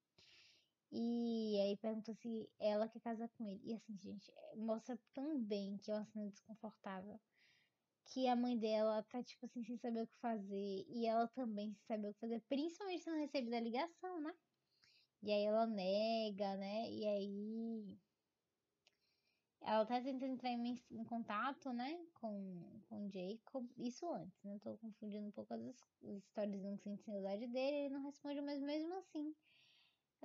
e 0.91 1.59
aí 1.61 1.77
pergunta 1.77 2.13
se 2.13 2.49
ela 2.59 2.87
quer 2.87 3.01
casar 3.01 3.29
com 3.29 3.45
ele. 3.47 3.61
E 3.63 3.73
assim, 3.73 3.97
gente, 3.97 4.31
mostra 4.55 4.97
tão 5.13 5.39
bem 5.39 5.77
que 5.77 5.91
é 5.91 5.95
uma 5.95 6.05
cena 6.05 6.29
desconfortável 6.29 7.19
que 8.07 8.27
a 8.27 8.35
mãe 8.35 8.57
dela 8.57 9.03
tá, 9.03 9.21
tipo 9.21 9.45
assim, 9.45 9.63
sem 9.63 9.77
saber 9.77 10.01
o 10.03 10.07
que 10.07 10.17
fazer. 10.17 10.85
E 10.87 11.05
ela 11.05 11.27
também 11.29 11.73
sem 11.73 11.83
saber 11.85 12.09
o 12.09 12.13
que 12.13 12.19
fazer, 12.19 12.41
principalmente 12.47 13.03
se 13.03 13.09
não 13.09 13.57
a 13.57 13.59
ligação, 13.59 14.21
né? 14.21 14.33
E 15.23 15.31
aí 15.31 15.43
ela 15.43 15.65
nega, 15.65 16.55
né? 16.57 16.89
E 16.89 17.05
aí. 17.07 17.97
Ela 19.61 19.85
tá 19.85 19.99
tentando 19.99 20.31
entrar 20.33 20.51
em, 20.51 20.81
em 20.91 21.03
contato, 21.03 21.73
né? 21.73 21.99
Com, 22.13 22.81
com 22.87 23.09
Jacob. 23.09 23.67
Isso 23.77 24.09
antes, 24.13 24.41
né? 24.43 24.57
Tô 24.63 24.77
confundindo 24.77 25.27
um 25.27 25.31
pouco 25.31 25.53
as, 25.53 25.61
as 25.61 26.17
histórias 26.23 26.61
que 26.61 26.83
sente 26.83 27.03
saudade 27.03 27.47
dele. 27.47 27.77
Ele 27.77 27.93
não 27.95 28.03
responde, 28.03 28.39
mas 28.41 28.61
mesmo 28.61 28.93
assim. 28.95 29.35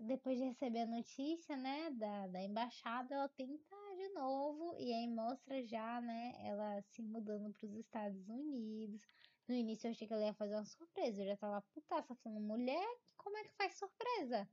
Depois 0.00 0.38
de 0.38 0.44
receber 0.44 0.80
a 0.80 0.86
notícia, 0.86 1.56
né? 1.56 1.90
Da, 1.90 2.26
da 2.28 2.42
embaixada, 2.42 3.14
ela 3.14 3.28
tenta 3.28 3.76
de 4.02 4.08
novo 4.08 4.74
e 4.78 4.92
aí 4.92 5.06
mostra 5.06 5.64
já, 5.64 6.00
né, 6.00 6.34
ela 6.40 6.82
se 6.82 7.02
mudando 7.02 7.52
para 7.52 7.66
os 7.66 7.76
Estados 7.76 8.28
Unidos. 8.28 9.06
No 9.46 9.54
início 9.54 9.86
eu 9.86 9.92
achei 9.92 10.06
que 10.06 10.12
ela 10.12 10.24
ia 10.24 10.34
fazer 10.34 10.54
uma 10.54 10.64
surpresa, 10.64 11.22
eu 11.22 11.26
já 11.26 11.36
tava 11.36 11.62
putaça 11.72 12.14
falando, 12.16 12.40
mulher, 12.40 12.86
como 13.16 13.36
é 13.36 13.44
que 13.44 13.52
faz 13.52 13.74
surpresa? 13.74 14.48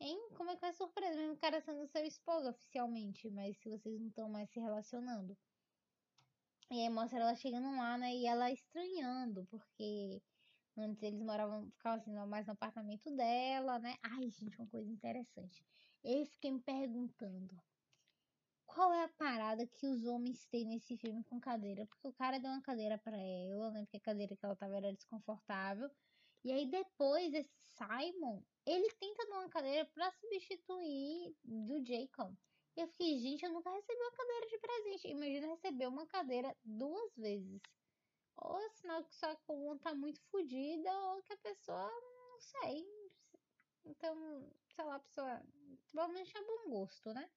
Hein? 0.00 0.18
Como 0.36 0.50
é 0.50 0.54
que 0.54 0.60
faz 0.60 0.76
surpresa? 0.76 1.16
Mesmo 1.16 1.34
o 1.34 1.38
cara 1.38 1.60
sendo 1.60 1.86
seu 1.86 2.04
esposo 2.04 2.48
oficialmente, 2.48 3.30
mas 3.30 3.56
se 3.58 3.70
vocês 3.70 4.00
não 4.00 4.08
estão 4.08 4.28
mais 4.28 4.50
se 4.50 4.60
relacionando. 4.60 5.36
E 6.70 6.80
aí 6.80 6.88
mostra 6.88 7.20
ela 7.20 7.34
chegando 7.36 7.70
lá, 7.76 7.96
né, 7.96 8.14
e 8.14 8.26
ela 8.26 8.50
estranhando, 8.50 9.46
porque 9.50 10.20
antes 10.76 11.02
eles 11.02 11.20
moravam, 11.20 11.70
ficavam 11.72 11.98
assim, 11.98 12.12
mais 12.28 12.46
no 12.46 12.52
apartamento 12.52 13.10
dela, 13.14 13.78
né? 13.78 13.96
Ai, 14.02 14.28
gente, 14.30 14.58
uma 14.58 14.68
coisa 14.68 14.90
interessante. 14.90 15.64
Eu 16.02 16.24
fiquei 16.26 16.52
me 16.52 16.60
perguntando, 16.60 17.56
qual 18.66 18.92
é 18.92 19.04
a 19.04 19.08
parada 19.08 19.66
que 19.66 19.86
os 19.86 20.04
homens 20.04 20.46
têm 20.46 20.64
nesse 20.64 20.96
filme 20.96 21.22
com 21.24 21.40
cadeira? 21.40 21.86
Porque 21.86 22.08
o 22.08 22.12
cara 22.12 22.38
deu 22.38 22.50
uma 22.50 22.62
cadeira 22.62 22.98
para 22.98 23.16
ela, 23.16 23.70
né? 23.70 23.82
Porque 23.82 23.98
a 23.98 24.00
cadeira 24.00 24.36
que 24.36 24.44
ela 24.44 24.56
tava 24.56 24.76
era 24.76 24.92
desconfortável. 24.92 25.90
E 26.44 26.52
aí 26.52 26.70
depois 26.70 27.32
esse 27.32 27.56
Simon, 27.76 28.42
ele 28.66 28.90
tenta 29.00 29.26
dar 29.28 29.40
uma 29.40 29.48
cadeira 29.48 29.88
para 29.94 30.10
substituir 30.12 31.34
do 31.44 31.84
Jacob. 31.84 32.34
E 32.76 32.80
eu 32.80 32.88
fiquei, 32.88 33.18
gente, 33.18 33.44
eu 33.44 33.52
nunca 33.52 33.70
recebi 33.70 34.00
uma 34.00 34.10
cadeira 34.10 34.46
de 34.48 34.58
presente. 34.58 35.08
Imagina 35.08 35.46
receber 35.46 35.86
uma 35.86 36.06
cadeira 36.06 36.56
duas 36.64 37.16
vezes. 37.16 37.62
Ou 38.36 38.58
é 38.60 38.68
sinal 38.70 39.04
que 39.04 39.14
sua 39.14 39.36
coluna 39.36 39.78
tá 39.80 39.94
muito 39.94 40.20
fodida, 40.30 40.90
ou 41.10 41.22
que 41.22 41.32
a 41.32 41.38
pessoa, 41.38 41.90
não 41.90 42.40
sei. 42.40 42.84
Então, 43.84 44.16
sei 44.74 44.84
lá, 44.84 44.96
a 44.96 45.00
pessoa 45.00 45.42
provavelmente 45.90 46.36
é 46.36 46.42
bom 46.42 46.70
gosto, 46.70 47.12
né? 47.12 47.30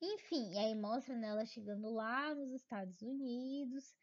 Enfim, 0.00 0.52
e 0.52 0.58
aí 0.58 0.74
mostra 0.74 1.14
ela 1.14 1.44
chegando 1.44 1.90
lá 1.90 2.34
nos 2.34 2.52
Estados 2.52 3.02
Unidos. 3.02 3.96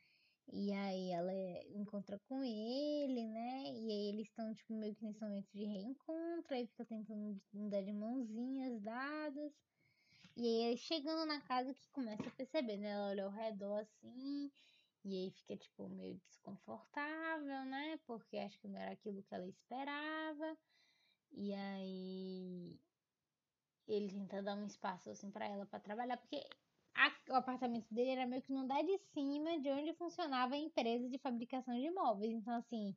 E 0.52 0.72
aí 0.72 1.10
ela 1.12 1.34
encontra 1.74 2.20
com 2.28 2.44
ele, 2.44 3.28
né? 3.28 3.64
E 3.74 3.92
aí 3.92 4.10
eles 4.10 4.28
estão, 4.28 4.54
tipo, 4.54 4.74
meio 4.74 4.94
que 4.96 5.04
nesse 5.04 5.22
momento 5.22 5.50
de 5.54 5.66
reencontro. 5.66 6.54
Aí 6.54 6.68
fica 6.68 6.86
tentando 6.86 7.42
dar 7.54 7.82
de 7.82 7.94
mãozinhas 7.94 8.80
dadas. 8.82 9.54
E 10.38 10.66
aí 10.66 10.78
chegando 10.78 11.26
na 11.26 11.42
casa 11.42 11.74
que 11.74 11.90
começa 11.92 12.28
a 12.28 12.32
perceber, 12.32 12.78
né? 12.78 12.90
Ela 12.90 13.08
olha 13.08 13.26
ao 13.26 13.32
redor 13.32 13.80
assim. 13.80 14.52
E 15.06 15.16
aí 15.16 15.32
fica, 15.32 15.56
tipo, 15.56 15.88
meio 15.88 16.20
desconfortável, 16.28 17.64
né? 17.66 17.98
Porque 18.06 18.38
acho 18.38 18.60
que 18.60 18.68
não 18.68 18.80
era 18.80 18.92
aquilo 18.92 19.24
que 19.24 19.34
ela 19.34 19.48
esperava. 19.48 20.58
E 21.32 21.54
aí 21.54 22.80
ele 23.88 24.10
tenta 24.10 24.42
dar 24.42 24.56
um 24.56 24.66
espaço 24.66 25.10
assim 25.10 25.30
para 25.32 25.46
ela 25.48 25.66
para 25.66 25.80
trabalhar, 25.80 26.18
porque 26.18 26.44
a, 26.96 27.12
o 27.30 27.36
apartamento 27.36 27.88
dele 27.94 28.12
era 28.12 28.26
meio 28.26 28.42
que 28.42 28.52
no 28.52 28.60
andar 28.60 28.84
de 28.84 28.98
cima 29.14 29.60
de 29.60 29.70
onde 29.70 29.94
funcionava 29.94 30.56
a 30.56 30.58
empresa 30.58 31.08
de 31.10 31.18
fabricação 31.20 31.76
de 31.76 31.86
imóveis. 31.88 32.34
Então, 32.34 32.56
assim, 32.56 32.96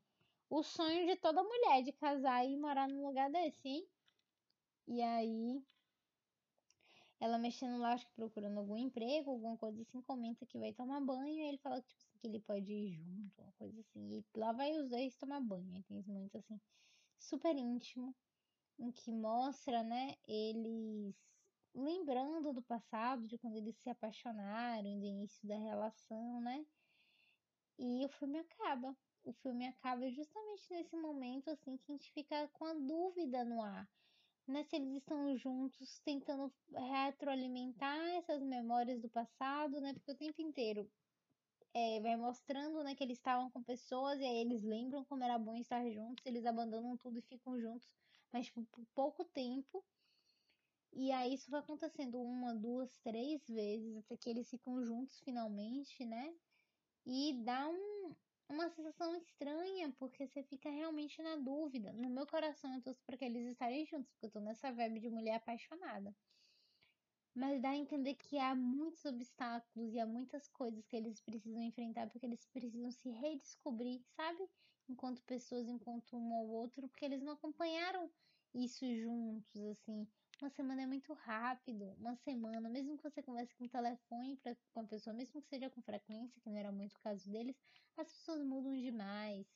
o 0.48 0.62
sonho 0.62 1.06
de 1.06 1.16
toda 1.16 1.42
mulher 1.42 1.82
de 1.82 1.92
casar 1.92 2.44
e 2.46 2.56
morar 2.56 2.88
num 2.88 3.06
lugar 3.06 3.30
desse, 3.30 3.68
hein? 3.68 3.86
E 4.88 5.02
aí, 5.02 5.62
ela 7.20 7.38
mexendo 7.38 7.78
lá, 7.78 7.92
acho 7.92 8.06
que 8.06 8.12
procurando 8.14 8.58
algum 8.58 8.76
emprego, 8.76 9.30
alguma 9.30 9.56
coisa 9.56 9.82
assim, 9.82 10.00
comenta 10.02 10.46
que 10.46 10.58
vai 10.58 10.72
tomar 10.72 11.00
banho. 11.00 11.28
E 11.28 11.48
ele 11.48 11.58
fala 11.58 11.80
tipo, 11.80 12.00
assim, 12.00 12.18
que 12.20 12.26
ele 12.28 12.40
pode 12.40 12.72
ir 12.72 12.92
junto, 12.94 13.42
uma 13.42 13.52
coisa 13.52 13.80
assim. 13.80 14.18
E 14.18 14.38
lá 14.38 14.52
vai 14.52 14.76
os 14.78 14.88
dois 14.88 15.16
tomar 15.16 15.40
banho. 15.40 15.76
E 15.76 15.82
tem 15.82 16.02
momentos 16.02 16.36
assim, 16.36 16.60
super 17.18 17.56
íntimo 17.56 18.14
em 18.78 18.92
que 18.92 19.10
mostra, 19.10 19.82
né, 19.82 20.14
eles 20.26 21.16
lembrando 21.74 22.52
do 22.52 22.62
passado, 22.62 23.26
de 23.26 23.38
quando 23.38 23.56
eles 23.56 23.76
se 23.76 23.90
apaixonaram, 23.90 24.98
do 24.98 25.06
início 25.06 25.46
da 25.46 25.56
relação, 25.56 26.40
né? 26.40 26.64
E 27.78 28.04
o 28.04 28.08
filme 28.08 28.38
acaba. 28.38 28.96
O 29.24 29.32
filme 29.32 29.66
acaba 29.66 30.08
justamente 30.10 30.70
nesse 30.70 30.96
momento 30.96 31.50
assim 31.50 31.76
que 31.76 31.92
a 31.92 31.94
gente 31.94 32.10
fica 32.12 32.48
com 32.48 32.64
a 32.64 32.74
dúvida 32.74 33.44
no 33.44 33.62
ar, 33.62 33.88
né? 34.50 34.64
Se 34.64 34.76
eles 34.76 34.96
estão 34.96 35.36
juntos 35.36 36.00
tentando 36.00 36.52
retroalimentar 36.72 37.98
essas 38.16 38.42
memórias 38.42 39.00
do 39.00 39.08
passado, 39.08 39.80
né? 39.80 39.92
Porque 39.94 40.12
o 40.12 40.16
tempo 40.16 40.40
inteiro 40.42 40.90
é, 41.74 42.00
vai 42.00 42.16
mostrando 42.16 42.82
né, 42.82 42.94
que 42.94 43.04
eles 43.04 43.18
estavam 43.18 43.50
com 43.50 43.62
pessoas 43.62 44.18
e 44.20 44.24
aí 44.24 44.38
eles 44.38 44.62
lembram 44.62 45.04
como 45.04 45.22
era 45.24 45.38
bom 45.38 45.56
estar 45.56 45.88
juntos, 45.90 46.24
eles 46.26 46.46
abandonam 46.46 46.96
tudo 46.96 47.18
e 47.18 47.22
ficam 47.22 47.60
juntos 47.60 47.88
mas 48.32 48.46
tipo, 48.46 48.64
por 48.64 48.84
pouco 48.94 49.24
tempo. 49.24 49.84
E 50.92 51.12
aí 51.12 51.34
isso 51.34 51.50
vai 51.50 51.60
acontecendo 51.60 52.20
uma, 52.20 52.54
duas, 52.54 52.96
três 52.98 53.46
vezes, 53.46 53.96
até 53.98 54.16
que 54.16 54.30
eles 54.30 54.48
ficam 54.48 54.82
juntos 54.82 55.20
finalmente, 55.20 56.04
né? 56.04 56.34
E 57.06 57.34
dá 57.44 57.68
um, 57.68 58.14
uma 58.48 58.68
sensação 58.70 59.14
estranha, 59.16 59.92
porque 59.98 60.26
você 60.26 60.42
fica 60.42 60.70
realmente 60.70 61.22
na 61.22 61.36
dúvida. 61.36 61.92
No 61.92 62.10
meu 62.10 62.26
coração 62.26 62.74
eu 62.74 62.82
torço 62.82 63.02
para 63.04 63.16
que 63.16 63.24
eles 63.24 63.46
estarem 63.46 63.86
juntos, 63.86 64.10
porque 64.12 64.26
eu 64.26 64.30
tô 64.30 64.40
nessa 64.40 64.72
vibe 64.72 65.00
de 65.00 65.10
mulher 65.10 65.36
apaixonada. 65.36 66.14
Mas 67.34 67.60
dá 67.62 67.70
a 67.70 67.76
entender 67.76 68.14
que 68.14 68.38
há 68.38 68.54
muitos 68.54 69.04
obstáculos 69.04 69.94
e 69.94 70.00
há 70.00 70.06
muitas 70.06 70.48
coisas 70.48 70.86
que 70.86 70.96
eles 70.96 71.20
precisam 71.20 71.62
enfrentar, 71.62 72.08
porque 72.10 72.26
eles 72.26 72.44
precisam 72.46 72.90
se 72.90 73.10
redescobrir, 73.10 74.02
sabe? 74.16 74.48
enquanto 74.88 75.22
pessoas, 75.22 75.68
enquanto 75.68 76.16
um 76.16 76.32
ou 76.32 76.48
outro, 76.48 76.88
porque 76.88 77.04
eles 77.04 77.22
não 77.22 77.32
acompanharam 77.34 78.10
isso 78.54 78.84
juntos, 78.96 79.62
assim. 79.62 80.08
Uma 80.40 80.50
semana 80.50 80.82
é 80.82 80.86
muito 80.86 81.12
rápido, 81.12 81.94
uma 81.98 82.14
semana, 82.16 82.68
mesmo 82.68 82.96
que 82.96 83.02
você 83.02 83.22
converse 83.22 83.54
com 83.56 83.64
o 83.64 83.68
telefone 83.68 84.36
pra, 84.36 84.54
com 84.72 84.80
a 84.80 84.84
pessoa, 84.84 85.14
mesmo 85.14 85.42
que 85.42 85.48
seja 85.48 85.68
com 85.68 85.82
frequência, 85.82 86.40
que 86.40 86.48
não 86.48 86.56
era 86.56 86.70
muito 86.70 86.94
o 86.94 87.00
caso 87.00 87.28
deles, 87.30 87.56
as 87.96 88.12
pessoas 88.12 88.44
mudam 88.44 88.72
demais. 88.74 89.46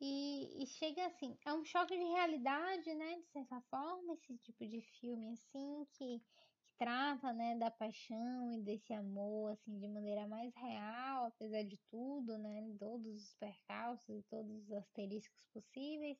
E, 0.00 0.62
e, 0.62 0.66
chega 0.66 1.06
assim, 1.06 1.36
é 1.44 1.52
um 1.52 1.64
choque 1.64 1.96
de 1.96 2.04
realidade, 2.04 2.92
né? 2.94 3.20
De 3.20 3.26
certa 3.28 3.60
forma, 3.70 4.14
esse 4.14 4.36
tipo 4.38 4.66
de 4.66 4.80
filme 4.80 5.28
assim, 5.28 5.86
que, 5.92 6.20
que 6.20 6.42
retrata, 6.82 7.32
né, 7.32 7.56
da 7.56 7.70
paixão 7.70 8.52
e 8.52 8.60
desse 8.60 8.92
amor, 8.92 9.52
assim, 9.52 9.78
de 9.78 9.86
maneira 9.86 10.26
mais 10.26 10.52
real, 10.56 11.26
apesar 11.26 11.62
de 11.62 11.76
tudo, 11.88 12.36
né, 12.38 12.74
todos 12.78 13.22
os 13.22 13.34
percalços 13.34 14.08
e 14.08 14.22
todos 14.22 14.64
os 14.64 14.72
asteriscos 14.72 15.46
possíveis. 15.52 16.18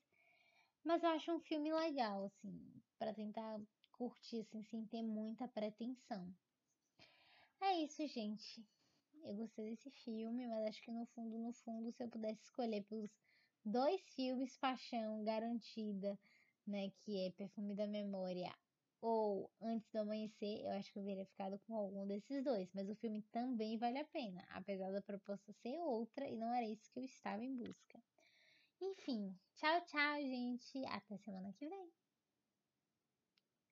Mas 0.84 1.02
eu 1.02 1.10
acho 1.10 1.32
um 1.32 1.40
filme 1.40 1.72
legal, 1.72 2.24
assim, 2.24 2.60
para 2.98 3.14
tentar 3.14 3.60
curtir, 3.92 4.40
assim, 4.40 4.64
sem 4.64 4.84
ter 4.86 5.02
muita 5.02 5.46
pretensão. 5.48 6.34
É 7.60 7.76
isso, 7.76 8.06
gente. 8.08 8.64
Eu 9.24 9.36
gostei 9.36 9.70
desse 9.70 9.90
filme, 9.90 10.46
mas 10.48 10.66
acho 10.66 10.82
que 10.82 10.90
no 10.90 11.06
fundo, 11.06 11.38
no 11.38 11.52
fundo, 11.52 11.92
se 11.92 12.02
eu 12.02 12.08
pudesse 12.08 12.42
escolher 12.42 12.82
pelos 12.84 13.10
dois 13.64 14.00
filmes 14.14 14.56
paixão 14.56 15.22
garantida, 15.22 16.18
né, 16.66 16.90
que 16.90 17.26
é 17.26 17.30
Perfume 17.30 17.74
da 17.74 17.86
Memória 17.86 18.52
ou 19.00 19.50
Antes 19.60 19.88
do 19.90 19.98
Amanhecer, 19.98 20.60
eu 20.60 20.70
acho 20.70 20.92
que 20.92 20.98
eu 20.98 21.04
teria 21.04 21.26
ficado 21.26 21.58
com 21.60 21.76
algum 21.76 22.06
desses 22.06 22.42
dois, 22.44 22.68
mas 22.72 22.88
o 22.88 22.96
filme 22.96 23.22
também 23.32 23.78
vale 23.78 23.98
a 23.98 24.04
pena, 24.04 24.44
apesar 24.50 24.90
da 24.92 25.00
proposta 25.00 25.52
ser 25.52 25.78
outra 25.80 26.28
e 26.28 26.36
não 26.36 26.52
era 26.52 26.66
isso 26.66 26.90
que 26.92 26.98
eu 27.00 27.04
estava 27.04 27.44
em 27.44 27.54
busca. 27.54 28.02
Enfim, 28.82 29.38
tchau, 29.54 29.80
tchau, 29.86 30.16
gente. 30.20 30.84
Até 30.86 31.16
semana 31.18 31.52
que 31.52 31.68
vem. 31.68 32.01